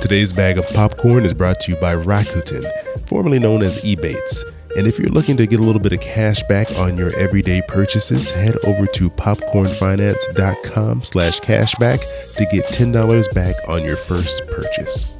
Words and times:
Today's 0.00 0.32
bag 0.32 0.56
of 0.56 0.66
popcorn 0.70 1.26
is 1.26 1.34
brought 1.34 1.60
to 1.60 1.72
you 1.72 1.76
by 1.78 1.94
Rakuten, 1.94 2.64
formerly 3.06 3.38
known 3.38 3.62
as 3.62 3.76
Ebates. 3.82 4.42
And 4.74 4.86
if 4.86 4.98
you're 4.98 5.10
looking 5.10 5.36
to 5.36 5.46
get 5.46 5.60
a 5.60 5.62
little 5.62 5.80
bit 5.80 5.92
of 5.92 6.00
cash 6.00 6.42
back 6.44 6.70
on 6.78 6.96
your 6.96 7.14
everyday 7.16 7.60
purchases, 7.68 8.30
head 8.30 8.56
over 8.64 8.86
to 8.86 9.10
popcornfinance.com 9.10 11.02
slash 11.02 11.40
cashback 11.40 12.00
to 12.34 12.46
get 12.46 12.64
$10 12.66 13.34
back 13.34 13.54
on 13.68 13.84
your 13.84 13.96
first 13.96 14.42
purchase. 14.46 15.19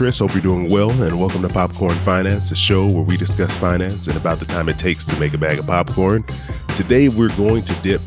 Chris. 0.00 0.18
Hope 0.18 0.32
you're 0.32 0.40
doing 0.40 0.70
well, 0.70 0.90
and 1.02 1.20
welcome 1.20 1.42
to 1.42 1.48
Popcorn 1.50 1.94
Finance, 1.96 2.50
a 2.52 2.56
show 2.56 2.86
where 2.86 3.02
we 3.02 3.18
discuss 3.18 3.54
finance 3.54 4.06
and 4.06 4.16
about 4.16 4.38
the 4.38 4.46
time 4.46 4.70
it 4.70 4.78
takes 4.78 5.04
to 5.04 5.20
make 5.20 5.34
a 5.34 5.36
bag 5.36 5.58
of 5.58 5.66
popcorn. 5.66 6.24
Today, 6.74 7.10
we're 7.10 7.28
going 7.36 7.62
to 7.64 7.74
dip 7.82 8.00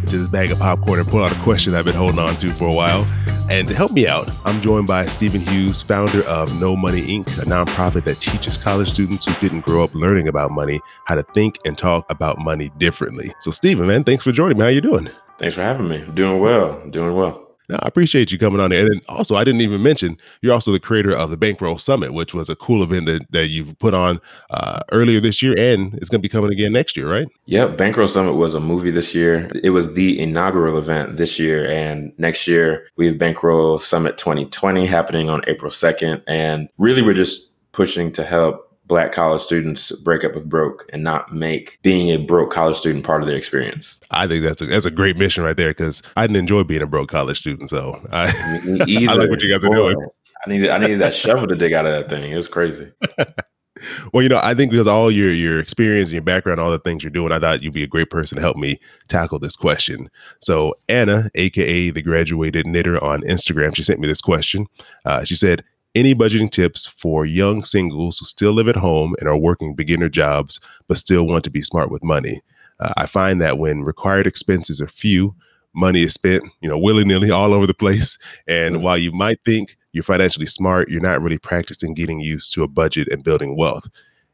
into 0.00 0.18
this 0.18 0.26
bag 0.26 0.50
of 0.50 0.58
popcorn 0.58 0.98
and 0.98 1.08
pull 1.08 1.22
out 1.22 1.30
a 1.30 1.40
question 1.42 1.76
I've 1.76 1.84
been 1.84 1.94
holding 1.94 2.18
on 2.18 2.34
to 2.38 2.50
for 2.50 2.66
a 2.66 2.74
while. 2.74 3.06
And 3.48 3.68
to 3.68 3.74
help 3.74 3.92
me 3.92 4.08
out, 4.08 4.28
I'm 4.44 4.60
joined 4.60 4.88
by 4.88 5.06
Steven 5.06 5.40
Hughes, 5.40 5.80
founder 5.80 6.24
of 6.24 6.60
Know 6.60 6.74
Money 6.74 7.02
Inc., 7.02 7.28
a 7.40 7.44
nonprofit 7.44 8.04
that 8.06 8.16
teaches 8.16 8.56
college 8.56 8.90
students 8.90 9.24
who 9.24 9.46
didn't 9.48 9.64
grow 9.64 9.84
up 9.84 9.94
learning 9.94 10.26
about 10.26 10.50
money 10.50 10.80
how 11.04 11.14
to 11.14 11.22
think 11.22 11.60
and 11.64 11.78
talk 11.78 12.04
about 12.10 12.38
money 12.38 12.72
differently. 12.78 13.32
So, 13.38 13.52
Steven, 13.52 13.86
man, 13.86 14.02
thanks 14.02 14.24
for 14.24 14.32
joining 14.32 14.58
me. 14.58 14.64
How 14.64 14.70
you 14.70 14.80
doing? 14.80 15.08
Thanks 15.38 15.54
for 15.54 15.62
having 15.62 15.88
me. 15.88 16.04
Doing 16.14 16.40
well. 16.40 16.84
Doing 16.90 17.14
well. 17.14 17.47
No, 17.68 17.76
I 17.82 17.88
appreciate 17.88 18.32
you 18.32 18.38
coming 18.38 18.60
on 18.60 18.70
there. 18.70 18.86
And 18.86 19.02
also, 19.08 19.36
I 19.36 19.44
didn't 19.44 19.60
even 19.60 19.82
mention 19.82 20.16
you're 20.40 20.54
also 20.54 20.72
the 20.72 20.80
creator 20.80 21.14
of 21.14 21.30
the 21.30 21.36
Bankroll 21.36 21.76
Summit, 21.76 22.14
which 22.14 22.32
was 22.32 22.48
a 22.48 22.56
cool 22.56 22.82
event 22.82 23.06
that, 23.06 23.30
that 23.30 23.48
you've 23.48 23.78
put 23.78 23.92
on 23.92 24.20
uh, 24.50 24.80
earlier 24.92 25.20
this 25.20 25.42
year, 25.42 25.54
and 25.58 25.94
it's 25.94 26.08
going 26.08 26.20
to 26.20 26.22
be 26.22 26.28
coming 26.28 26.50
again 26.50 26.72
next 26.72 26.96
year, 26.96 27.10
right? 27.10 27.28
Yep. 27.46 27.76
Bankroll 27.76 28.08
Summit 28.08 28.34
was 28.34 28.54
a 28.54 28.60
movie 28.60 28.90
this 28.90 29.14
year. 29.14 29.50
It 29.62 29.70
was 29.70 29.94
the 29.94 30.18
inaugural 30.18 30.78
event 30.78 31.16
this 31.16 31.38
year, 31.38 31.70
and 31.70 32.12
next 32.18 32.46
year 32.46 32.88
we 32.96 33.06
have 33.06 33.18
Bankroll 33.18 33.78
Summit 33.78 34.16
2020 34.16 34.86
happening 34.86 35.28
on 35.28 35.42
April 35.46 35.70
2nd. 35.70 36.22
And 36.26 36.68
really, 36.78 37.02
we're 37.02 37.14
just 37.14 37.52
pushing 37.72 38.10
to 38.12 38.24
help 38.24 38.67
black 38.88 39.12
college 39.12 39.42
students 39.42 39.92
break 40.00 40.24
up 40.24 40.34
with 40.34 40.48
broke 40.48 40.88
and 40.92 41.04
not 41.04 41.32
make 41.32 41.78
being 41.82 42.08
a 42.08 42.16
broke 42.16 42.50
college 42.50 42.76
student 42.76 43.04
part 43.04 43.22
of 43.22 43.28
their 43.28 43.36
experience. 43.36 44.00
I 44.10 44.26
think 44.26 44.42
that's 44.42 44.62
a 44.62 44.66
that's 44.66 44.86
a 44.86 44.90
great 44.90 45.16
mission 45.16 45.44
right 45.44 45.56
there 45.56 45.70
because 45.70 46.02
I 46.16 46.26
didn't 46.26 46.38
enjoy 46.38 46.64
being 46.64 46.82
a 46.82 46.86
broke 46.86 47.10
college 47.10 47.38
student. 47.38 47.68
So 47.68 48.00
I, 48.10 48.28
I 48.28 49.14
like 49.14 49.30
what 49.30 49.42
you 49.42 49.52
guys 49.52 49.64
are 49.64 49.74
doing. 49.74 49.96
I 50.44 50.50
needed 50.50 50.70
I 50.70 50.78
needed 50.78 51.00
that 51.00 51.14
shovel 51.14 51.46
to 51.46 51.54
dig 51.54 51.72
out 51.72 51.86
of 51.86 51.92
that 51.92 52.08
thing. 52.08 52.32
It 52.32 52.36
was 52.36 52.48
crazy. 52.48 52.90
well, 54.12 54.22
you 54.22 54.28
know, 54.28 54.40
I 54.42 54.54
think 54.54 54.70
because 54.70 54.86
all 54.86 55.10
your 55.10 55.30
your 55.30 55.58
experience 55.58 56.08
and 56.08 56.14
your 56.14 56.22
background, 56.22 56.60
all 56.60 56.70
the 56.70 56.78
things 56.78 57.02
you're 57.02 57.10
doing, 57.10 57.32
I 57.32 57.38
thought 57.38 57.62
you'd 57.62 57.74
be 57.74 57.82
a 57.82 57.88
great 57.88 58.10
person 58.10 58.36
to 58.36 58.42
help 58.42 58.56
me 58.56 58.80
tackle 59.08 59.38
this 59.38 59.56
question. 59.56 60.10
So 60.40 60.74
Anna, 60.88 61.30
aka 61.34 61.90
the 61.90 62.02
graduated 62.02 62.66
knitter 62.66 63.02
on 63.02 63.22
Instagram, 63.22 63.74
she 63.74 63.82
sent 63.82 64.00
me 64.00 64.08
this 64.08 64.22
question. 64.22 64.66
Uh, 65.04 65.24
she 65.24 65.34
said, 65.34 65.64
any 65.94 66.14
budgeting 66.14 66.50
tips 66.50 66.86
for 66.86 67.26
young 67.26 67.64
singles 67.64 68.18
who 68.18 68.26
still 68.26 68.52
live 68.52 68.68
at 68.68 68.76
home 68.76 69.14
and 69.18 69.28
are 69.28 69.36
working 69.36 69.74
beginner 69.74 70.08
jobs 70.08 70.60
but 70.86 70.98
still 70.98 71.26
want 71.26 71.44
to 71.44 71.50
be 71.50 71.62
smart 71.62 71.90
with 71.90 72.04
money? 72.04 72.40
Uh, 72.80 72.92
I 72.96 73.06
find 73.06 73.40
that 73.40 73.58
when 73.58 73.82
required 73.82 74.26
expenses 74.26 74.80
are 74.80 74.88
few, 74.88 75.34
money 75.74 76.02
is 76.02 76.14
spent, 76.14 76.44
you 76.60 76.68
know, 76.68 76.78
willy 76.78 77.04
nilly 77.04 77.30
all 77.30 77.54
over 77.54 77.66
the 77.66 77.74
place. 77.74 78.18
And 78.46 78.76
mm-hmm. 78.76 78.84
while 78.84 78.98
you 78.98 79.12
might 79.12 79.38
think 79.44 79.76
you're 79.92 80.04
financially 80.04 80.46
smart, 80.46 80.88
you're 80.88 81.00
not 81.00 81.22
really 81.22 81.38
practicing 81.38 81.94
getting 81.94 82.20
used 82.20 82.52
to 82.54 82.62
a 82.62 82.68
budget 82.68 83.08
and 83.08 83.24
building 83.24 83.56
wealth. 83.56 83.88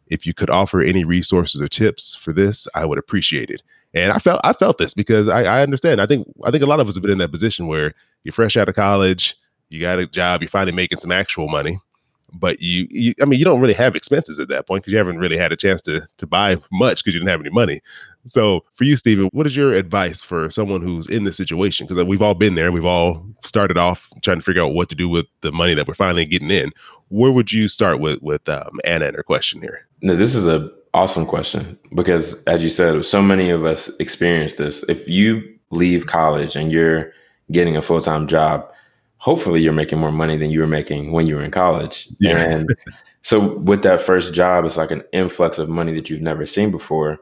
If 0.09 0.27
you 0.27 0.35
could 0.35 0.51
offer 0.51 0.83
any 0.83 1.05
resources 1.05 1.61
or 1.61 1.69
tips 1.69 2.15
for 2.15 2.33
this, 2.33 2.69
I 2.75 2.85
would 2.85 2.98
appreciate 2.98 3.51
it. 3.51 3.63
And 3.95 4.13
I 4.13 4.19
felt 4.19 4.41
I 4.45 4.53
felt 4.53 4.79
this 4.79 4.93
because 4.93 5.29
I, 5.29 5.45
I 5.45 5.63
understand. 5.63 6.01
I 6.01 6.07
think 6.07 6.27
I 6.45 6.51
think 6.51 6.63
a 6.63 6.67
lot 6.67 6.81
of 6.81 6.89
us 6.89 6.95
have 6.95 7.03
been 7.03 7.13
in 7.13 7.19
that 7.19 7.31
position 7.31 7.69
where 7.69 7.95
you're 8.25 8.33
fresh 8.33 8.57
out 8.57 8.69
of 8.69 8.75
college, 8.75 9.37
you 9.69 9.80
got 9.80 9.98
a 9.98 10.07
job, 10.07 10.42
you're 10.42 10.48
finally 10.48 10.73
making 10.73 11.01
some 11.01 11.13
actual 11.13 11.48
money, 11.48 11.79
but 12.33 12.61
you, 12.61 12.86
you 12.91 13.13
I 13.23 13.25
mean, 13.25 13.39
you 13.39 13.45
don't 13.45 13.61
really 13.61 13.75
have 13.75 13.95
expenses 13.95 14.39
at 14.39 14.48
that 14.48 14.67
point 14.67 14.83
because 14.83 14.92
you 14.92 14.98
haven't 14.98 15.19
really 15.19 15.36
had 15.36 15.52
a 15.52 15.57
chance 15.57 15.80
to 15.83 16.07
to 16.19 16.27
buy 16.27 16.57
much 16.73 17.02
because 17.02 17.14
you 17.14 17.20
didn't 17.20 17.30
have 17.30 17.41
any 17.41 17.51
money. 17.51 17.80
So 18.27 18.64
for 18.75 18.85
you, 18.85 18.97
Steven, 18.97 19.29
what 19.33 19.47
is 19.47 19.55
your 19.55 19.75
advice 19.75 20.23
for 20.23 20.51
someone 20.51 20.80
who's 20.80 21.07
in 21.07 21.25
this 21.25 21.36
situation? 21.36 21.86
Because 21.86 22.02
we've 22.05 22.23
all 22.23 22.35
been 22.35 22.55
there. 22.55 22.73
We've 22.73 22.85
all 22.85 23.25
started 23.45 23.77
off 23.77 24.11
trying 24.23 24.39
to 24.39 24.42
figure 24.42 24.63
out 24.63 24.73
what 24.73 24.89
to 24.89 24.95
do 24.95 25.08
with 25.08 25.27
the 25.42 25.52
money 25.52 25.75
that 25.75 25.86
we're 25.86 25.95
finally 25.95 26.25
getting 26.25 26.51
in. 26.51 26.73
Where 27.08 27.33
would 27.33 27.52
you 27.52 27.69
start 27.69 28.01
with 28.01 28.23
with 28.23 28.48
um, 28.48 28.81
Anna 28.85 29.07
and 29.07 29.17
her 29.17 29.23
question 29.23 29.61
here? 29.61 29.86
No, 30.02 30.17
this 30.17 30.35
is 30.35 30.46
a 30.46 30.70
awesome 30.95 31.27
question 31.27 31.79
because, 31.95 32.42
as 32.45 32.63
you 32.63 32.69
said, 32.69 33.05
so 33.05 33.20
many 33.20 33.51
of 33.51 33.64
us 33.64 33.91
experience 33.98 34.55
this. 34.55 34.83
If 34.89 35.08
you 35.08 35.42
leave 35.70 36.07
college 36.07 36.57
and 36.57 36.73
you're 36.73 37.13
getting 37.52 37.77
a 37.77 37.83
full 37.83 38.01
time 38.01 38.27
job, 38.27 38.67
hopefully 39.24 39.62
you're 39.62 39.73
making 39.73 39.98
more 39.98 40.12
money 40.12 40.36
than 40.36 40.51
you 40.51 40.61
were 40.61 40.67
making 40.67 41.11
when 41.11 41.27
you 41.27 41.35
were 41.35 41.40
in 41.40 41.51
college. 41.51 42.11
And 42.20 42.68
so 43.23 43.57
with 43.57 43.83
that 43.83 44.02
first 44.02 44.35
job, 44.35 44.67
it's 44.67 44.77
like 44.77 44.90
an 44.90 45.02
influx 45.14 45.57
of 45.57 45.67
money 45.67 45.95
that 45.95 46.11
you've 46.11 46.20
never 46.20 46.45
seen 46.45 46.70
before. 46.70 47.18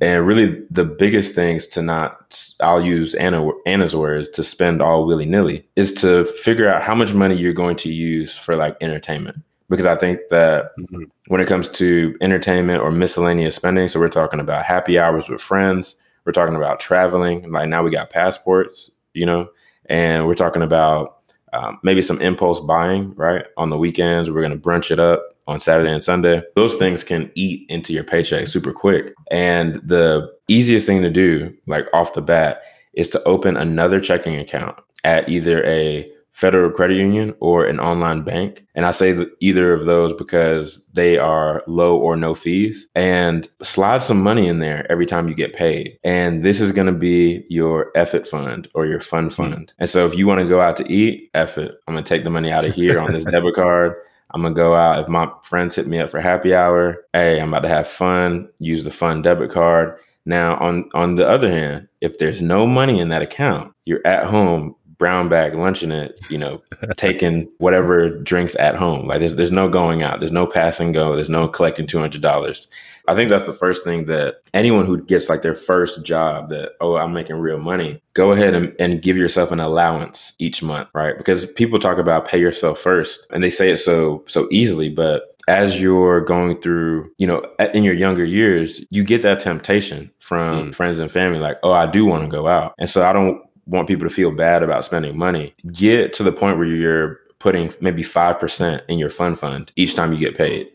And 0.00 0.26
really 0.26 0.66
the 0.68 0.84
biggest 0.84 1.36
things 1.36 1.68
to 1.68 1.80
not 1.80 2.44
I'll 2.58 2.82
use 2.82 3.14
Anna 3.14 3.48
Anna's 3.66 3.94
words 3.94 4.28
to 4.30 4.42
spend 4.42 4.82
all 4.82 5.06
willy 5.06 5.26
nilly 5.26 5.64
is 5.76 5.92
to 6.02 6.24
figure 6.24 6.68
out 6.68 6.82
how 6.82 6.96
much 6.96 7.14
money 7.14 7.36
you're 7.36 7.52
going 7.52 7.76
to 7.76 7.88
use 7.88 8.36
for 8.36 8.56
like 8.56 8.76
entertainment. 8.80 9.36
Because 9.68 9.86
I 9.86 9.94
think 9.94 10.18
that 10.30 10.72
mm-hmm. 10.76 11.04
when 11.28 11.40
it 11.40 11.46
comes 11.46 11.70
to 11.70 12.16
entertainment 12.20 12.82
or 12.82 12.90
miscellaneous 12.90 13.54
spending, 13.54 13.86
so 13.86 14.00
we're 14.00 14.08
talking 14.08 14.40
about 14.40 14.64
happy 14.64 14.98
hours 14.98 15.28
with 15.28 15.40
friends, 15.40 15.94
we're 16.24 16.32
talking 16.32 16.56
about 16.56 16.80
traveling, 16.80 17.48
like 17.52 17.68
now 17.68 17.84
we 17.84 17.92
got 17.92 18.10
passports, 18.10 18.90
you 19.14 19.24
know, 19.24 19.48
and 19.86 20.26
we're 20.26 20.34
talking 20.34 20.62
about 20.62 21.17
um, 21.52 21.78
maybe 21.82 22.02
some 22.02 22.20
impulse 22.20 22.60
buying, 22.60 23.14
right? 23.14 23.44
On 23.56 23.70
the 23.70 23.78
weekends, 23.78 24.30
we're 24.30 24.42
going 24.42 24.52
to 24.52 24.58
brunch 24.58 24.90
it 24.90 24.98
up 25.00 25.22
on 25.46 25.58
Saturday 25.58 25.90
and 25.92 26.04
Sunday. 26.04 26.42
Those 26.56 26.74
things 26.76 27.02
can 27.02 27.30
eat 27.34 27.64
into 27.68 27.92
your 27.92 28.04
paycheck 28.04 28.46
super 28.46 28.72
quick. 28.72 29.14
And 29.30 29.76
the 29.82 30.30
easiest 30.48 30.86
thing 30.86 31.02
to 31.02 31.10
do, 31.10 31.54
like 31.66 31.86
off 31.92 32.14
the 32.14 32.22
bat, 32.22 32.62
is 32.92 33.08
to 33.10 33.22
open 33.24 33.56
another 33.56 34.00
checking 34.00 34.36
account 34.36 34.78
at 35.04 35.28
either 35.28 35.64
a 35.64 36.06
federal 36.38 36.70
credit 36.70 36.94
union 36.94 37.34
or 37.40 37.66
an 37.66 37.80
online 37.80 38.22
bank. 38.22 38.64
And 38.76 38.86
I 38.86 38.92
say 38.92 39.26
either 39.40 39.72
of 39.72 39.86
those 39.86 40.12
because 40.12 40.80
they 40.92 41.18
are 41.18 41.64
low 41.66 41.96
or 41.98 42.14
no 42.14 42.32
fees 42.36 42.86
and 42.94 43.48
slide 43.60 44.04
some 44.04 44.22
money 44.22 44.46
in 44.46 44.60
there 44.60 44.86
every 44.88 45.04
time 45.04 45.26
you 45.26 45.34
get 45.34 45.52
paid. 45.52 45.98
And 46.04 46.44
this 46.44 46.60
is 46.60 46.70
going 46.70 46.86
to 46.86 46.96
be 46.96 47.44
your 47.48 47.90
effort 47.96 48.28
fund 48.28 48.68
or 48.74 48.86
your 48.86 49.00
fun 49.00 49.30
fund. 49.30 49.66
Mm. 49.66 49.72
And 49.80 49.90
so 49.90 50.06
if 50.06 50.14
you 50.14 50.28
want 50.28 50.40
to 50.40 50.48
go 50.48 50.60
out 50.60 50.76
to 50.76 50.88
eat, 50.88 51.28
effort, 51.34 51.74
I'm 51.88 51.94
going 51.94 52.04
to 52.04 52.08
take 52.08 52.22
the 52.22 52.30
money 52.30 52.52
out 52.52 52.64
of 52.64 52.72
here 52.72 53.00
on 53.00 53.10
this 53.10 53.24
debit 53.32 53.56
card. 53.56 53.96
I'm 54.30 54.42
gonna 54.42 54.54
go 54.54 54.74
out. 54.74 54.98
If 55.00 55.08
my 55.08 55.26
friends 55.42 55.74
hit 55.74 55.86
me 55.86 56.00
up 56.00 56.10
for 56.10 56.20
happy 56.20 56.54
hour, 56.54 57.02
hey, 57.14 57.40
I'm 57.40 57.48
about 57.48 57.60
to 57.60 57.68
have 57.70 57.88
fun. 57.88 58.46
Use 58.58 58.84
the 58.84 58.90
fun 58.90 59.22
debit 59.22 59.50
card. 59.50 59.98
Now, 60.26 60.58
on 60.58 60.90
on 60.92 61.14
the 61.14 61.26
other 61.26 61.50
hand, 61.50 61.88
if 62.02 62.18
there's 62.18 62.42
no 62.42 62.66
money 62.66 63.00
in 63.00 63.08
that 63.08 63.22
account, 63.22 63.72
you're 63.86 64.06
at 64.06 64.26
home 64.26 64.74
brown 64.98 65.28
bag 65.28 65.54
lunching 65.54 65.92
it, 65.92 66.20
you 66.28 66.36
know, 66.36 66.60
taking 66.96 67.48
whatever 67.58 68.10
drinks 68.10 68.56
at 68.56 68.74
home. 68.74 69.06
Like 69.06 69.20
there's 69.20 69.36
there's 69.36 69.52
no 69.52 69.68
going 69.68 70.02
out, 70.02 70.20
there's 70.20 70.32
no 70.32 70.46
pass 70.46 70.80
and 70.80 70.92
go, 70.92 71.14
there's 71.14 71.30
no 71.30 71.48
collecting 71.48 71.86
two 71.86 71.98
hundred 71.98 72.20
dollars. 72.20 72.66
I 73.06 73.14
think 73.14 73.30
that's 73.30 73.46
the 73.46 73.54
first 73.54 73.84
thing 73.84 74.04
that 74.06 74.42
anyone 74.52 74.84
who 74.84 75.02
gets 75.02 75.30
like 75.30 75.40
their 75.40 75.54
first 75.54 76.04
job 76.04 76.50
that, 76.50 76.72
oh, 76.82 76.98
I'm 76.98 77.14
making 77.14 77.36
real 77.36 77.58
money, 77.58 78.02
go 78.12 78.32
ahead 78.32 78.54
and, 78.54 78.76
and 78.78 79.00
give 79.00 79.16
yourself 79.16 79.50
an 79.50 79.60
allowance 79.60 80.34
each 80.38 80.62
month, 80.62 80.88
right? 80.92 81.16
Because 81.16 81.46
people 81.46 81.78
talk 81.78 81.96
about 81.96 82.28
pay 82.28 82.38
yourself 82.38 82.78
first 82.78 83.26
and 83.30 83.42
they 83.42 83.48
say 83.48 83.70
it 83.70 83.78
so 83.78 84.24
so 84.26 84.46
easily, 84.50 84.90
but 84.90 85.22
as 85.48 85.80
you're 85.80 86.20
going 86.20 86.60
through, 86.60 87.10
you 87.16 87.26
know, 87.26 87.42
in 87.72 87.82
your 87.82 87.94
younger 87.94 88.24
years, 88.24 88.82
you 88.90 89.02
get 89.02 89.22
that 89.22 89.40
temptation 89.40 90.10
from 90.18 90.70
mm. 90.70 90.74
friends 90.74 90.98
and 90.98 91.10
family, 91.10 91.38
like, 91.38 91.56
oh, 91.62 91.72
I 91.72 91.86
do 91.86 92.04
want 92.04 92.24
to 92.24 92.30
go 92.30 92.46
out. 92.46 92.74
And 92.78 92.90
so 92.90 93.06
I 93.06 93.14
don't 93.14 93.40
want 93.68 93.86
people 93.86 94.08
to 94.08 94.14
feel 94.14 94.30
bad 94.30 94.62
about 94.62 94.84
spending 94.84 95.16
money, 95.16 95.54
get 95.72 96.12
to 96.14 96.22
the 96.22 96.32
point 96.32 96.58
where 96.58 96.66
you're 96.66 97.20
putting 97.38 97.72
maybe 97.80 98.02
5% 98.02 98.80
in 98.88 98.98
your 98.98 99.10
fund 99.10 99.38
fund 99.38 99.72
each 99.76 99.94
time 99.94 100.12
you 100.12 100.18
get 100.18 100.36
paid, 100.36 100.68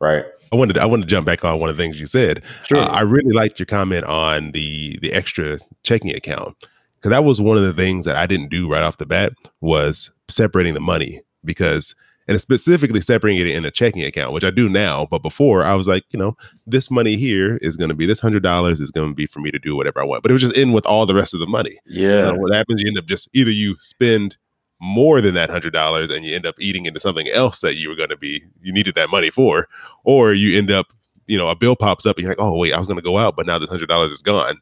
right? 0.00 0.24
I 0.52 0.56
wanted 0.56 0.74
to, 0.74 0.82
I 0.82 0.86
wanted 0.86 1.02
to 1.02 1.08
jump 1.08 1.26
back 1.26 1.44
on 1.44 1.60
one 1.60 1.70
of 1.70 1.76
the 1.76 1.82
things 1.82 1.98
you 1.98 2.06
said. 2.06 2.42
Sure. 2.64 2.78
Uh, 2.78 2.86
I 2.86 3.02
really 3.02 3.32
liked 3.32 3.58
your 3.58 3.66
comment 3.66 4.04
on 4.04 4.50
the 4.50 4.98
the 5.00 5.12
extra 5.12 5.58
checking 5.84 6.14
account 6.14 6.56
because 6.96 7.10
that 7.10 7.24
was 7.24 7.40
one 7.40 7.56
of 7.56 7.62
the 7.62 7.72
things 7.72 8.04
that 8.04 8.16
I 8.16 8.26
didn't 8.26 8.48
do 8.48 8.70
right 8.70 8.82
off 8.82 8.98
the 8.98 9.06
bat 9.06 9.32
was 9.60 10.10
separating 10.28 10.74
the 10.74 10.80
money 10.80 11.22
because 11.44 11.94
and 12.30 12.40
specifically 12.40 13.00
separating 13.00 13.44
it 13.44 13.52
in 13.52 13.64
a 13.64 13.72
checking 13.72 14.04
account, 14.04 14.32
which 14.32 14.44
I 14.44 14.50
do 14.50 14.68
now. 14.68 15.04
But 15.10 15.18
before, 15.18 15.64
I 15.64 15.74
was 15.74 15.88
like, 15.88 16.04
you 16.10 16.18
know, 16.18 16.36
this 16.64 16.88
money 16.88 17.16
here 17.16 17.58
is 17.60 17.76
going 17.76 17.88
to 17.88 17.94
be 17.94 18.06
this 18.06 18.20
hundred 18.20 18.44
dollars 18.44 18.78
is 18.78 18.92
going 18.92 19.08
to 19.08 19.14
be 19.16 19.26
for 19.26 19.40
me 19.40 19.50
to 19.50 19.58
do 19.58 19.74
whatever 19.74 20.00
I 20.00 20.04
want. 20.04 20.22
But 20.22 20.30
it 20.30 20.34
was 20.34 20.42
just 20.42 20.56
in 20.56 20.70
with 20.70 20.86
all 20.86 21.06
the 21.06 21.14
rest 21.14 21.34
of 21.34 21.40
the 21.40 21.48
money. 21.48 21.76
Yeah. 21.86 22.20
So 22.20 22.36
what 22.36 22.54
happens? 22.54 22.80
You 22.80 22.86
end 22.86 22.98
up 22.98 23.06
just 23.06 23.28
either 23.32 23.50
you 23.50 23.74
spend 23.80 24.36
more 24.80 25.20
than 25.20 25.34
that 25.34 25.50
hundred 25.50 25.72
dollars 25.72 26.08
and 26.08 26.24
you 26.24 26.36
end 26.36 26.46
up 26.46 26.54
eating 26.60 26.86
into 26.86 27.00
something 27.00 27.28
else 27.30 27.62
that 27.62 27.74
you 27.74 27.88
were 27.88 27.96
going 27.96 28.08
to 28.10 28.16
be 28.16 28.40
you 28.62 28.72
needed 28.72 28.94
that 28.94 29.10
money 29.10 29.28
for 29.28 29.66
or 30.04 30.32
you 30.32 30.56
end 30.56 30.70
up 30.70 30.86
you 31.26 31.36
know 31.36 31.50
a 31.50 31.54
bill 31.56 31.76
pops 31.76 32.06
up 32.06 32.16
and 32.16 32.22
you're 32.22 32.30
like 32.30 32.40
oh 32.40 32.56
wait 32.56 32.72
i 32.72 32.78
was 32.78 32.86
going 32.86 32.96
to 32.96 33.02
go 33.02 33.18
out 33.18 33.36
but 33.36 33.44
now 33.44 33.58
this 33.58 33.68
hundred 33.68 33.90
dollars 33.90 34.10
is 34.10 34.22
gone 34.22 34.58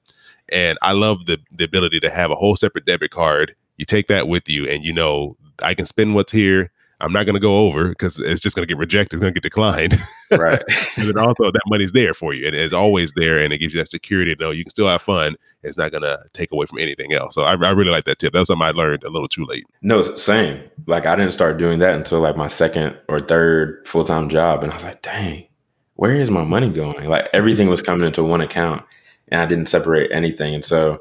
and 0.49 0.77
i 0.83 0.91
love 0.91 1.27
the 1.27 1.39
the 1.53 1.63
ability 1.63 2.01
to 2.01 2.11
have 2.11 2.33
a 2.33 2.35
whole 2.35 2.57
separate 2.57 2.85
debit 2.85 3.13
card 3.13 3.55
you 3.77 3.85
take 3.85 4.09
that 4.09 4.27
with 4.27 4.49
you 4.49 4.69
and 4.69 4.85
you 4.85 4.93
know 4.93 5.37
i 5.63 5.73
can 5.73 5.87
spend 5.87 6.17
what's 6.17 6.33
here 6.33 6.69
I'm 7.01 7.13
not 7.13 7.27
going 7.27 7.35
to 7.35 7.41
go 7.41 7.67
over 7.67 7.91
because 7.91 8.19
it's 8.19 8.41
just 8.41 8.57
going 8.57 8.67
to 8.67 8.73
get 8.73 8.79
rejected. 8.79 9.17
It's 9.17 9.21
going 9.21 9.33
to 9.33 9.41
get 9.41 9.47
declined. 9.47 9.99
Right. 10.31 10.63
and 10.99 11.09
then 11.09 11.17
also 11.17 11.51
that 11.51 11.63
money's 11.69 11.93
there 11.93 12.13
for 12.13 12.35
you 12.35 12.47
and 12.47 12.55
it's 12.55 12.75
always 12.75 13.15
there 13.15 13.39
and 13.39 13.51
it 13.51 13.57
gives 13.57 13.73
you 13.73 13.81
that 13.81 13.91
security 13.91 14.35
to 14.35 14.45
know 14.45 14.51
you 14.51 14.63
can 14.63 14.69
still 14.69 14.87
have 14.87 15.01
fun. 15.01 15.37
It's 15.63 15.79
not 15.79 15.91
going 15.91 16.03
to 16.03 16.19
take 16.35 16.53
away 16.53 16.67
from 16.67 16.81
anything 16.81 17.15
else. 17.15 17.35
So 17.35 17.45
I, 17.45 17.53
I 17.53 17.71
really 17.71 17.89
like 17.89 18.05
that 18.05 18.19
tip. 18.19 18.35
That 18.35 18.41
was 18.41 18.49
something 18.49 18.67
I 18.67 18.73
learned 18.73 19.05
a 19.05 19.09
little 19.09 19.27
too 19.27 19.47
late. 19.47 19.65
No, 19.81 20.03
same. 20.03 20.63
Like 20.87 21.07
I 21.07 21.17
didn't 21.17 21.33
start 21.33 21.57
doing 21.57 21.79
that 21.79 21.95
until 21.95 22.21
like 22.21 22.37
my 22.37 22.47
second 22.47 22.95
or 23.09 23.21
third 23.21 23.89
full 23.89 24.05
time 24.05 24.29
job. 24.29 24.63
And 24.63 24.71
I 24.71 24.75
was 24.75 24.85
like, 24.85 25.01
dang, 25.01 25.47
where 25.95 26.15
is 26.15 26.31
my 26.31 26.45
money 26.45 26.69
going? 26.69 27.09
Like 27.09 27.31
everything 27.33 27.69
was 27.69 27.81
coming 27.81 28.07
into 28.07 28.23
one 28.23 28.43
account 28.43 28.85
and 29.29 29.41
I 29.41 29.47
didn't 29.47 29.71
separate 29.71 30.13
anything. 30.13 30.55
And 30.55 30.65
so 30.65 30.99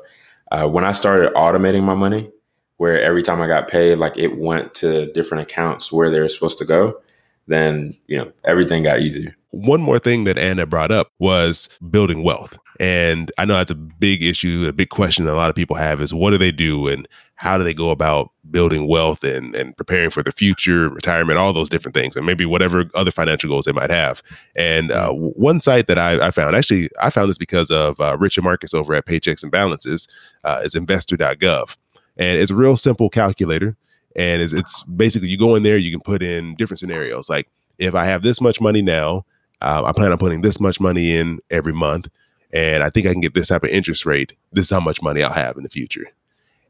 uh, 0.53 0.69
when 0.69 0.85
I 0.85 0.93
started 0.93 1.33
automating 1.33 1.83
my 1.83 1.95
money, 1.95 2.31
where 2.77 3.01
every 3.01 3.23
time 3.23 3.41
I 3.41 3.47
got 3.47 3.67
paid, 3.67 3.95
like 3.95 4.17
it 4.17 4.37
went 4.37 4.73
to 4.75 5.11
different 5.13 5.43
accounts 5.43 5.91
where 5.91 6.09
they 6.09 6.19
were 6.19 6.29
supposed 6.29 6.57
to 6.59 6.65
go, 6.65 6.99
then, 7.47 7.93
you 8.07 8.17
know, 8.17 8.31
everything 8.43 8.83
got 8.83 8.99
easier. 8.99 9.35
One 9.51 9.81
more 9.81 9.99
thing 9.99 10.25
that 10.25 10.37
Anna 10.37 10.65
brought 10.65 10.91
up 10.91 11.11
was 11.19 11.69
building 11.89 12.23
wealth. 12.23 12.57
And 12.79 13.31
I 13.37 13.45
know 13.45 13.55
that's 13.55 13.71
a 13.71 13.75
big 13.75 14.21
issue, 14.21 14.65
a 14.67 14.73
big 14.73 14.89
question 14.89 15.25
that 15.25 15.33
a 15.33 15.35
lot 15.35 15.49
of 15.49 15.55
people 15.55 15.75
have 15.75 15.99
is 15.99 16.13
what 16.13 16.31
do 16.31 16.37
they 16.37 16.51
do 16.51 16.87
and 16.87 17.07
how 17.35 17.57
do 17.57 17.63
they 17.63 17.73
go 17.73 17.89
about 17.89 18.31
building 18.51 18.87
wealth 18.87 19.23
and, 19.23 19.55
and 19.55 19.75
preparing 19.77 20.09
for 20.09 20.21
the 20.21 20.31
future, 20.31 20.89
retirement, 20.89 21.39
all 21.39 21.53
those 21.53 21.69
different 21.69 21.95
things, 21.95 22.15
and 22.15 22.25
maybe 22.25 22.45
whatever 22.45 22.85
other 22.93 23.11
financial 23.11 23.49
goals 23.49 23.65
they 23.65 23.71
might 23.71 23.89
have. 23.89 24.21
And 24.55 24.91
uh, 24.91 25.11
one 25.11 25.59
site 25.61 25.87
that 25.87 25.97
I, 25.97 26.27
I, 26.27 26.31
found, 26.31 26.55
actually, 26.55 26.89
I 27.01 27.09
found 27.09 27.29
this 27.29 27.37
because 27.37 27.71
of 27.71 27.99
uh, 27.99 28.17
Rich 28.19 28.37
and 28.37 28.43
Marcus 28.43 28.73
over 28.73 28.93
at 28.93 29.05
Paychecks 29.05 29.43
and 29.43 29.51
Balances, 29.51 30.07
uh, 30.43 30.61
is 30.63 30.75
investor.gov 30.75 31.75
and 32.17 32.39
it's 32.39 32.51
a 32.51 32.55
real 32.55 32.77
simple 32.77 33.09
calculator. 33.09 33.75
And 34.15 34.41
it's, 34.41 34.53
it's 34.53 34.83
basically 34.83 35.29
you 35.29 35.37
go 35.37 35.55
in 35.55 35.63
there, 35.63 35.77
you 35.77 35.91
can 35.91 36.01
put 36.01 36.23
in 36.23 36.55
different 36.55 36.79
scenarios. 36.79 37.29
Like 37.29 37.47
if 37.77 37.93
I 37.93 38.05
have 38.05 38.23
this 38.23 38.41
much 38.41 38.59
money 38.59 38.81
now, 38.81 39.25
uh, 39.61 39.83
I 39.85 39.91
plan 39.91 40.11
on 40.11 40.17
putting 40.17 40.41
this 40.41 40.59
much 40.59 40.79
money 40.79 41.15
in 41.15 41.39
every 41.49 41.73
month, 41.73 42.07
and 42.53 42.83
I 42.83 42.89
think 42.89 43.07
I 43.07 43.11
can 43.11 43.21
get 43.21 43.33
this 43.33 43.47
type 43.47 43.63
of 43.63 43.69
interest 43.69 44.05
rate. 44.05 44.33
This 44.53 44.65
is 44.65 44.71
how 44.71 44.79
much 44.79 45.01
money 45.01 45.23
I'll 45.23 45.33
have 45.33 45.57
in 45.57 45.63
the 45.63 45.69
future. 45.69 46.05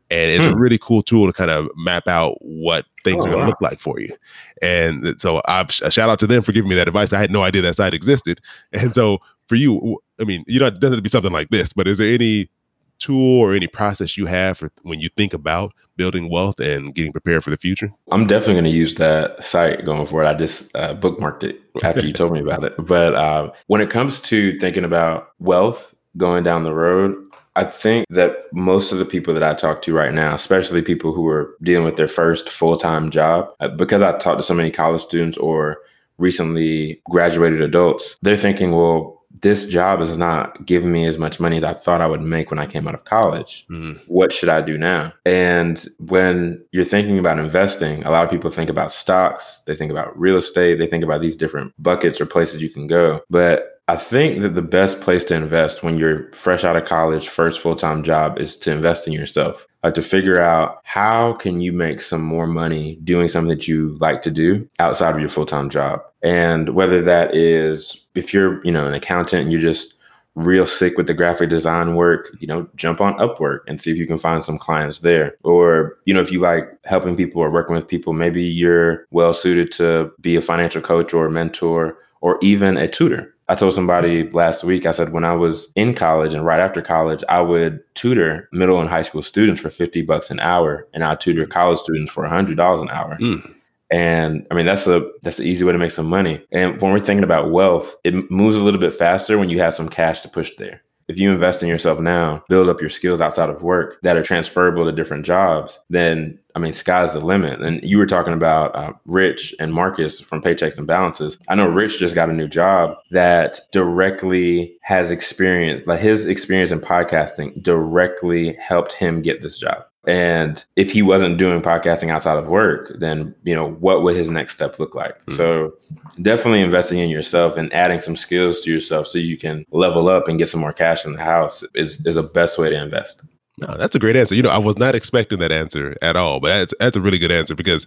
And 0.09 0.31
it's 0.31 0.45
hmm. 0.45 0.53
a 0.53 0.55
really 0.55 0.77
cool 0.77 1.03
tool 1.03 1.27
to 1.27 1.33
kind 1.33 1.51
of 1.51 1.69
map 1.75 2.07
out 2.07 2.37
what 2.39 2.85
things 3.03 3.25
oh, 3.25 3.29
are 3.29 3.31
going 3.33 3.39
to 3.39 3.43
wow. 3.43 3.47
look 3.47 3.61
like 3.61 3.79
for 3.79 3.99
you. 3.99 4.15
And 4.61 5.19
so 5.19 5.41
I've, 5.49 5.69
a 5.81 5.91
shout 5.91 6.09
out 6.09 6.19
to 6.19 6.27
them 6.27 6.43
for 6.43 6.53
giving 6.53 6.69
me 6.69 6.75
that 6.75 6.87
advice. 6.87 7.11
I 7.11 7.19
had 7.19 7.29
no 7.29 7.43
idea 7.43 7.61
that 7.63 7.75
site 7.75 7.93
existed. 7.93 8.39
And 8.71 8.95
so 8.95 9.19
for 9.47 9.55
you, 9.55 9.97
I 10.19 10.23
mean, 10.23 10.45
you 10.47 10.61
know, 10.61 10.67
it 10.67 10.79
doesn't 10.79 10.93
have 10.93 10.99
to 10.99 11.01
be 11.01 11.09
something 11.09 11.33
like 11.33 11.49
this, 11.49 11.73
but 11.73 11.89
is 11.89 11.97
there 11.97 12.13
any 12.13 12.49
tool 12.99 13.39
or 13.39 13.53
any 13.53 13.67
process 13.67 14.17
you 14.17 14.25
have 14.25 14.57
for 14.57 14.71
when 14.83 14.99
you 14.99 15.09
think 15.15 15.33
about 15.33 15.73
building 15.95 16.29
wealth 16.29 16.59
and 16.59 16.93
getting 16.93 17.11
prepared 17.11 17.43
for 17.43 17.49
the 17.49 17.57
future? 17.57 17.91
I'm 18.11 18.27
definitely 18.27 18.55
going 18.55 18.63
to 18.65 18.69
use 18.71 18.95
that 18.95 19.43
site 19.43 19.85
going 19.85 20.05
forward. 20.05 20.27
I 20.27 20.33
just 20.33 20.75
uh, 20.75 20.95
bookmarked 20.95 21.43
it 21.43 21.59
after 21.83 22.05
you 22.05 22.13
told 22.13 22.33
me 22.33 22.39
about 22.39 22.63
it. 22.63 22.73
But 22.77 23.15
uh, 23.15 23.51
when 23.67 23.81
it 23.81 23.89
comes 23.89 24.19
to 24.21 24.57
thinking 24.59 24.83
about 24.83 25.29
wealth 25.39 25.93
going 26.17 26.43
down 26.43 26.63
the 26.63 26.73
road, 26.73 27.15
I 27.57 27.63
think 27.63 28.05
that 28.09 28.35
most 28.53 28.91
of 28.91 28.99
the 28.99 29.05
people 29.05 29.33
that 29.33 29.41
I 29.41 29.55
talk 29.55 29.81
to 29.81 29.93
right 29.93 30.13
now, 30.13 30.35
especially 30.35 30.83
people 30.83 31.11
who 31.11 31.27
are 31.27 31.55
dealing 31.63 31.85
with 31.85 31.95
their 31.95 32.07
first 32.07 32.49
full 32.49 32.77
time 32.77 33.09
job, 33.09 33.49
uh, 33.59 33.67
because 33.69 34.03
I 34.03 34.15
talk 34.19 34.37
to 34.37 34.43
so 34.43 34.53
many 34.53 34.69
college 34.69 35.01
students 35.01 35.37
or 35.37 35.77
recently 36.19 37.01
graduated 37.09 37.61
adults, 37.61 38.17
they're 38.21 38.37
thinking, 38.37 38.73
well, 38.73 39.16
this 39.41 39.67
job 39.67 40.01
is 40.01 40.17
not 40.17 40.65
giving 40.65 40.91
me 40.91 41.05
as 41.05 41.17
much 41.17 41.39
money 41.39 41.57
as 41.57 41.63
I 41.63 41.73
thought 41.73 42.01
I 42.01 42.07
would 42.07 42.21
make 42.21 42.49
when 42.49 42.59
I 42.59 42.65
came 42.65 42.87
out 42.87 42.95
of 42.95 43.05
college. 43.05 43.65
Mm. 43.69 43.99
What 44.07 44.31
should 44.31 44.49
I 44.49 44.61
do 44.61 44.77
now? 44.77 45.13
And 45.25 45.85
when 45.99 46.63
you're 46.71 46.85
thinking 46.85 47.19
about 47.19 47.39
investing, 47.39 48.03
a 48.03 48.11
lot 48.11 48.23
of 48.23 48.31
people 48.31 48.51
think 48.51 48.69
about 48.69 48.91
stocks, 48.91 49.61
they 49.65 49.75
think 49.75 49.91
about 49.91 50.17
real 50.17 50.37
estate, 50.37 50.75
they 50.75 50.87
think 50.87 51.03
about 51.03 51.21
these 51.21 51.35
different 51.35 51.73
buckets 51.81 52.19
or 52.21 52.25
places 52.25 52.61
you 52.61 52.69
can 52.69 52.87
go. 52.87 53.21
But 53.29 53.76
I 53.89 53.95
think 53.95 54.41
that 54.41 54.53
the 54.53 54.61
best 54.61 54.99
place 54.99 55.23
to 55.25 55.35
invest 55.35 55.81
when 55.81 55.97
you're 55.97 56.29
fresh 56.33 56.65
out 56.65 56.75
of 56.75 56.85
college, 56.85 57.29
first 57.29 57.61
full-time 57.61 58.03
job 58.03 58.37
is 58.37 58.57
to 58.57 58.71
invest 58.71 59.07
in 59.07 59.13
yourself. 59.13 59.65
Like 59.81 59.93
to 59.93 60.01
figure 60.01 60.41
out 60.41 60.81
how 60.83 61.33
can 61.33 61.61
you 61.61 61.71
make 61.71 62.01
some 62.01 62.21
more 62.21 62.47
money 62.47 62.99
doing 63.05 63.29
something 63.29 63.55
that 63.55 63.67
you 63.67 63.95
like 64.01 64.21
to 64.23 64.31
do 64.31 64.67
outside 64.79 65.13
of 65.13 65.21
your 65.21 65.29
full-time 65.29 65.69
job. 65.69 66.01
And 66.21 66.75
whether 66.75 67.01
that 67.03 67.33
is 67.33 68.05
if 68.13 68.33
you're, 68.33 68.61
you 68.65 68.73
know, 68.73 68.85
an 68.85 68.93
accountant 68.93 69.43
and 69.43 69.51
you're 69.53 69.61
just 69.61 69.93
real 70.35 70.67
sick 70.67 70.97
with 70.97 71.07
the 71.07 71.13
graphic 71.13 71.49
design 71.49 71.95
work, 71.95 72.35
you 72.39 72.47
know, 72.47 72.67
jump 72.75 72.99
on 72.99 73.17
Upwork 73.17 73.59
and 73.67 73.79
see 73.79 73.91
if 73.91 73.97
you 73.97 74.05
can 74.05 74.19
find 74.19 74.43
some 74.43 74.57
clients 74.57 74.99
there. 74.99 75.35
Or, 75.43 75.97
you 76.03 76.13
know, 76.13 76.19
if 76.19 76.31
you 76.31 76.41
like 76.41 76.65
helping 76.83 77.15
people 77.15 77.41
or 77.41 77.49
working 77.49 77.75
with 77.75 77.87
people, 77.87 78.11
maybe 78.11 78.43
you're 78.43 79.07
well 79.11 79.33
suited 79.33 79.71
to 79.73 80.11
be 80.19 80.35
a 80.35 80.41
financial 80.41 80.81
coach 80.81 81.13
or 81.13 81.27
a 81.27 81.31
mentor 81.31 81.97
or 82.19 82.37
even 82.41 82.75
a 82.75 82.87
tutor. 82.87 83.33
I 83.49 83.55
told 83.55 83.73
somebody 83.73 84.29
last 84.31 84.63
week, 84.63 84.85
I 84.85 84.91
said, 84.91 85.13
when 85.13 85.23
I 85.23 85.33
was 85.33 85.69
in 85.75 85.93
college 85.93 86.33
and 86.33 86.45
right 86.45 86.59
after 86.59 86.81
college, 86.81 87.23
I 87.29 87.39
would 87.39 87.81
tutor 87.95 88.49
middle 88.51 88.81
and 88.81 88.89
high 88.89 89.03
school 89.03 89.21
students 89.21 89.61
for 89.61 89.69
50 89.69 90.01
bucks 90.01 90.29
an 90.29 90.39
hour 90.41 90.85
and 90.93 91.03
I 91.03 91.15
tutor 91.15 91.45
college 91.45 91.79
students 91.79 92.11
for 92.11 92.25
$100 92.27 92.81
an 92.81 92.89
hour. 92.89 93.17
Mm. 93.17 93.53
And 93.89 94.45
I 94.51 94.55
mean, 94.55 94.65
that's 94.65 94.85
a 94.85 95.09
that's 95.23 95.39
an 95.39 95.45
easy 95.45 95.63
way 95.63 95.71
to 95.71 95.77
make 95.77 95.91
some 95.91 96.07
money. 96.07 96.43
And 96.51 96.81
when 96.81 96.91
we're 96.91 96.99
thinking 96.99 97.23
about 97.23 97.51
wealth, 97.51 97.95
it 98.03 98.29
moves 98.29 98.57
a 98.57 98.63
little 98.63 98.81
bit 98.81 98.93
faster 98.93 99.37
when 99.37 99.49
you 99.49 99.59
have 99.59 99.75
some 99.75 99.87
cash 99.87 100.21
to 100.21 100.29
push 100.29 100.51
there. 100.57 100.81
If 101.07 101.17
you 101.17 101.31
invest 101.31 101.63
in 101.63 101.69
yourself 101.69 101.99
now, 101.99 102.43
build 102.49 102.67
up 102.67 102.81
your 102.81 102.89
skills 102.89 103.21
outside 103.21 103.49
of 103.49 103.61
work 103.61 103.97
that 104.03 104.17
are 104.17 104.23
transferable 104.23 104.85
to 104.85 104.91
different 104.91 105.25
jobs, 105.25 105.79
then 105.89 106.37
I 106.53 106.59
mean, 106.59 106.73
sky's 106.73 107.13
the 107.13 107.19
limit. 107.19 107.61
And 107.61 107.81
you 107.83 107.99
were 107.99 108.07
talking 108.07 108.33
about 108.33 108.75
uh, 108.75 108.91
Rich 109.05 109.53
and 109.59 109.73
Marcus 109.73 110.19
from 110.19 110.41
Paychecks 110.41 110.77
and 110.77 110.87
Balances. 110.87 111.37
I 111.47 111.55
know 111.55 111.67
Rich 111.67 111.99
just 111.99 112.15
got 112.15 112.31
a 112.31 112.33
new 112.33 112.47
job 112.47 112.97
that 113.11 113.59
directly 113.71 114.75
has 114.81 115.11
experience, 115.11 115.85
like 115.85 115.99
his 115.99 116.25
experience 116.25 116.71
in 116.71 116.79
podcasting 116.79 117.61
directly 117.61 118.53
helped 118.53 118.93
him 118.93 119.21
get 119.21 119.43
this 119.43 119.59
job. 119.59 119.85
And 120.07 120.63
if 120.77 120.89
he 120.89 121.01
wasn't 121.01 121.37
doing 121.37 121.61
podcasting 121.61 122.09
outside 122.09 122.37
of 122.37 122.47
work, 122.47 122.95
then 122.97 123.35
you 123.43 123.53
know 123.53 123.71
what 123.71 124.03
would 124.03 124.15
his 124.15 124.29
next 124.29 124.53
step 124.53 124.79
look 124.79 124.95
like? 124.95 125.19
Mm-hmm. 125.25 125.35
So 125.35 125.73
definitely 126.21 126.61
investing 126.61 126.99
in 126.99 127.09
yourself 127.09 127.57
and 127.57 127.71
adding 127.73 127.99
some 127.99 128.15
skills 128.15 128.61
to 128.61 128.71
yourself 128.71 129.07
so 129.07 129.17
you 129.17 129.37
can 129.37 129.65
level 129.71 130.07
up 130.07 130.29
and 130.29 130.39
get 130.39 130.47
some 130.47 130.61
more 130.61 130.71
cash 130.71 131.05
in 131.05 131.11
the 131.11 131.21
house 131.21 131.61
is 131.75 132.05
is 132.05 132.15
the 132.15 132.23
best 132.23 132.57
way 132.57 132.69
to 132.69 132.81
invest. 132.81 133.21
No, 133.59 133.75
that's 133.77 133.95
a 133.95 133.99
great 133.99 134.15
answer. 134.15 134.33
You 134.33 134.43
know, 134.43 134.49
I 134.49 134.59
was 134.59 134.77
not 134.77 134.95
expecting 134.95 135.39
that 135.39 135.51
answer 135.51 135.97
at 136.01 136.15
all, 136.15 136.39
but 136.39 136.49
that's 136.49 136.73
that's 136.79 136.95
a 136.95 137.01
really 137.01 137.19
good 137.19 137.31
answer 137.31 137.53
because 137.53 137.85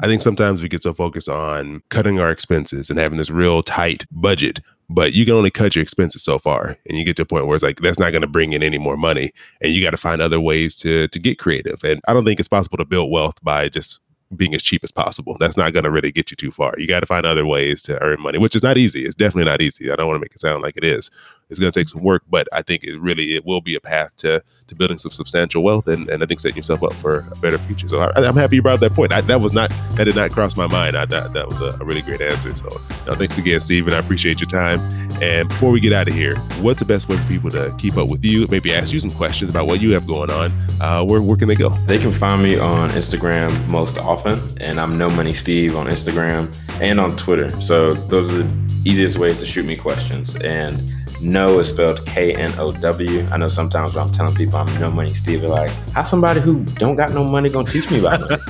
I 0.00 0.06
think 0.06 0.22
sometimes 0.22 0.62
we 0.62 0.68
get 0.68 0.82
so 0.82 0.92
focused 0.92 1.28
on 1.28 1.82
cutting 1.90 2.18
our 2.18 2.30
expenses 2.30 2.90
and 2.90 2.98
having 2.98 3.18
this 3.18 3.30
real 3.30 3.62
tight 3.62 4.06
budget 4.10 4.58
but 4.90 5.14
you 5.14 5.24
can 5.24 5.34
only 5.34 5.50
cut 5.50 5.74
your 5.74 5.82
expenses 5.82 6.22
so 6.22 6.38
far 6.38 6.76
and 6.88 6.98
you 6.98 7.04
get 7.04 7.16
to 7.16 7.22
a 7.22 7.26
point 7.26 7.46
where 7.46 7.54
it's 7.54 7.62
like 7.62 7.80
that's 7.80 7.98
not 7.98 8.10
going 8.10 8.22
to 8.22 8.28
bring 8.28 8.52
in 8.52 8.62
any 8.62 8.78
more 8.78 8.96
money 8.96 9.32
and 9.62 9.72
you 9.72 9.82
got 9.82 9.90
to 9.90 9.96
find 9.96 10.20
other 10.20 10.40
ways 10.40 10.76
to 10.76 11.08
to 11.08 11.18
get 11.18 11.38
creative 11.38 11.82
and 11.84 12.00
i 12.08 12.12
don't 12.12 12.24
think 12.24 12.38
it's 12.38 12.48
possible 12.48 12.76
to 12.76 12.84
build 12.84 13.10
wealth 13.10 13.42
by 13.42 13.68
just 13.68 14.00
being 14.36 14.54
as 14.54 14.62
cheap 14.62 14.84
as 14.84 14.92
possible. 14.92 15.36
That's 15.40 15.56
not 15.56 15.72
going 15.72 15.82
to 15.82 15.90
really 15.90 16.12
get 16.12 16.30
you 16.30 16.36
too 16.36 16.52
far. 16.52 16.72
You 16.78 16.86
got 16.86 17.00
to 17.00 17.06
find 17.06 17.26
other 17.26 17.44
ways 17.44 17.82
to 17.82 18.00
earn 18.00 18.22
money 18.22 18.38
which 18.38 18.54
is 18.54 18.62
not 18.62 18.78
easy. 18.78 19.04
It's 19.04 19.16
definitely 19.16 19.50
not 19.50 19.60
easy. 19.60 19.90
I 19.90 19.96
don't 19.96 20.06
want 20.06 20.18
to 20.18 20.24
make 20.24 20.34
it 20.34 20.40
sound 20.40 20.62
like 20.62 20.76
it 20.76 20.84
is 20.84 21.10
it's 21.50 21.58
going 21.58 21.70
to 21.70 21.78
take 21.78 21.88
some 21.88 22.02
work, 22.02 22.22
but 22.30 22.48
I 22.52 22.62
think 22.62 22.84
it 22.84 22.98
really 23.00 23.34
it 23.34 23.44
will 23.44 23.60
be 23.60 23.74
a 23.74 23.80
path 23.80 24.16
to 24.18 24.42
to 24.68 24.74
building 24.76 24.98
some 24.98 25.10
substantial 25.10 25.64
wealth 25.64 25.88
and, 25.88 26.08
and 26.08 26.22
I 26.22 26.26
think 26.26 26.38
setting 26.38 26.56
yourself 26.56 26.84
up 26.84 26.94
for 26.94 27.26
a 27.32 27.36
better 27.40 27.58
future. 27.58 27.88
So 27.88 28.00
I, 28.00 28.26
am 28.26 28.36
happy 28.36 28.56
you 28.56 28.62
brought 28.62 28.78
that 28.80 28.92
point. 28.92 29.12
I, 29.12 29.20
that 29.22 29.40
was 29.40 29.52
not 29.52 29.68
that 29.94 30.04
did 30.04 30.14
not 30.14 30.30
cross 30.30 30.56
my 30.56 30.68
mind. 30.68 30.96
I 30.96 31.04
that 31.06 31.32
that 31.32 31.48
was 31.48 31.60
a, 31.60 31.76
a 31.80 31.84
really 31.84 32.02
great 32.02 32.20
answer. 32.20 32.54
So 32.54 32.70
thanks 33.14 33.36
again, 33.36 33.60
Steven. 33.60 33.92
I 33.92 33.98
appreciate 33.98 34.40
your 34.40 34.48
time. 34.48 34.80
And 35.20 35.48
before 35.48 35.70
we 35.70 35.80
get 35.80 35.92
out 35.92 36.08
of 36.08 36.14
here, 36.14 36.36
what's 36.62 36.78
the 36.78 36.84
best 36.84 37.08
way 37.08 37.16
for 37.16 37.28
people 37.28 37.50
to 37.50 37.74
keep 37.78 37.96
up 37.96 38.08
with 38.08 38.24
you? 38.24 38.46
Maybe 38.48 38.72
ask 38.72 38.92
you 38.92 39.00
some 39.00 39.10
questions 39.10 39.50
about 39.50 39.66
what 39.66 39.80
you 39.80 39.92
have 39.92 40.06
going 40.06 40.30
on. 40.30 40.52
Uh, 40.80 41.04
where 41.04 41.20
where 41.20 41.36
can 41.36 41.48
they 41.48 41.56
go? 41.56 41.70
They 41.86 41.98
can 41.98 42.12
find 42.12 42.42
me 42.42 42.58
on 42.58 42.90
Instagram 42.90 43.68
most 43.68 43.98
often, 43.98 44.38
and 44.60 44.78
I'm 44.78 44.96
Know 44.96 45.10
Money 45.10 45.34
Steve 45.34 45.76
on 45.76 45.86
Instagram 45.86 46.48
and 46.80 47.00
on 47.00 47.16
Twitter. 47.16 47.50
So 47.60 47.92
those 47.92 48.32
are 48.32 48.42
the 48.44 48.70
easiest 48.84 49.18
ways 49.18 49.40
to 49.40 49.46
shoot 49.46 49.66
me 49.66 49.76
questions 49.76 50.36
and 50.36 50.80
no 51.22 51.58
is 51.58 51.68
spelled 51.68 52.04
K 52.06 52.34
N 52.34 52.52
O 52.58 52.72
W. 52.72 53.26
I 53.30 53.36
know 53.36 53.48
sometimes 53.48 53.94
when 53.94 54.06
I'm 54.06 54.12
telling 54.12 54.34
people 54.34 54.58
I'm 54.58 54.80
no 54.80 54.90
money 54.90 55.12
Steve, 55.12 55.42
they're 55.42 55.50
like, 55.50 55.70
how 55.92 56.04
somebody 56.04 56.40
who 56.40 56.64
don't 56.64 56.96
got 56.96 57.12
no 57.12 57.24
money 57.24 57.48
gonna 57.48 57.70
teach 57.70 57.90
me 57.90 58.00
about 58.00 58.20
money? 58.20 58.42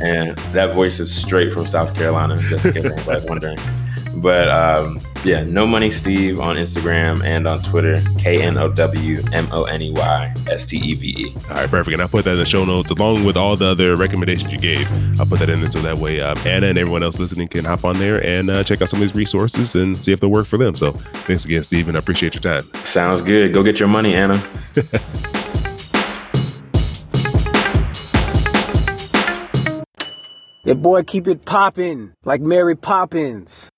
and 0.02 0.36
that 0.52 0.72
voice 0.74 1.00
is 1.00 1.14
straight 1.14 1.52
from 1.52 1.66
South 1.66 1.94
Carolina, 1.94 2.36
just 2.36 2.64
in 2.64 2.72
case 2.72 2.84
anybody's 2.84 3.24
wondering. 3.24 3.58
But 4.16 4.48
um, 4.48 5.00
Yeah, 5.22 5.44
Know 5.44 5.66
Money 5.66 5.90
Steve 5.90 6.40
on 6.40 6.56
Instagram 6.56 7.22
and 7.24 7.46
on 7.46 7.62
Twitter, 7.62 7.96
K 8.18 8.42
N 8.42 8.56
O 8.56 8.72
W 8.72 9.20
M 9.34 9.46
O 9.52 9.64
N 9.64 9.82
E 9.82 9.90
Y 9.90 10.34
S 10.48 10.64
T 10.64 10.78
E 10.78 10.94
V 10.94 11.14
E. 11.18 11.26
All 11.50 11.56
right, 11.56 11.68
perfect. 11.68 11.92
And 11.92 12.00
I'll 12.00 12.08
put 12.08 12.24
that 12.24 12.32
in 12.32 12.38
the 12.38 12.46
show 12.46 12.64
notes 12.64 12.90
along 12.90 13.24
with 13.24 13.36
all 13.36 13.54
the 13.54 13.66
other 13.66 13.96
recommendations 13.96 14.50
you 14.50 14.58
gave. 14.58 14.90
I'll 15.20 15.26
put 15.26 15.40
that 15.40 15.50
in 15.50 15.60
there 15.60 15.70
so 15.70 15.80
that 15.80 15.98
way 15.98 16.22
um, 16.22 16.38
Anna 16.46 16.68
and 16.68 16.78
everyone 16.78 17.02
else 17.02 17.18
listening 17.18 17.48
can 17.48 17.66
hop 17.66 17.84
on 17.84 17.98
there 17.98 18.24
and 18.24 18.48
uh, 18.48 18.64
check 18.64 18.80
out 18.80 18.88
some 18.88 19.02
of 19.02 19.08
these 19.08 19.14
resources 19.14 19.74
and 19.74 19.94
see 19.94 20.10
if 20.10 20.20
they'll 20.20 20.30
work 20.30 20.46
for 20.46 20.56
them. 20.56 20.74
So 20.74 20.92
thanks 20.92 21.44
again, 21.44 21.64
Steve, 21.64 21.88
and 21.88 21.98
I 21.98 22.00
appreciate 22.00 22.34
your 22.34 22.42
time. 22.42 22.62
Sounds 22.84 23.20
good. 23.20 23.52
Go 23.52 23.62
get 23.62 23.78
your 23.78 23.88
money, 23.88 24.14
Anna. 24.14 24.42
Your 30.62 30.74
boy 30.76 31.02
keep 31.02 31.26
it 31.26 31.46
poppin' 31.46 32.12
like 32.24 32.42
Mary 32.42 32.76
Poppins. 32.76 33.70